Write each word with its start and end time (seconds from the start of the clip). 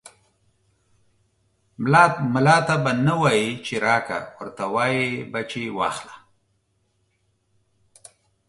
ملا 2.33 2.57
ته 2.67 2.75
به 2.83 2.91
نه 3.05 3.13
وايي 3.21 3.49
چې 3.65 3.73
راکه، 3.85 4.19
ورته 4.37 4.65
وايې 4.73 5.07
به 5.31 5.41
چې 5.49 5.61
واخله. 5.77 6.15